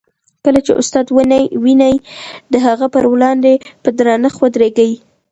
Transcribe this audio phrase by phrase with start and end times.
[0.45, 1.05] کله چي استاد
[1.63, 1.95] وینئ،
[2.53, 3.53] د هغه په وړاندې
[3.83, 4.91] په درنښت ودریږئ.